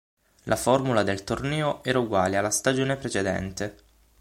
[0.45, 3.77] La formula del torneo era uguale alla stagione precedente.